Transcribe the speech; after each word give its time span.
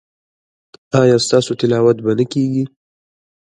ایا 0.99 1.17
ستاسو 1.25 1.51
تلاوت 1.59 1.97
به 2.05 2.11
نه 2.19 2.25
کیږي؟ 2.31 2.63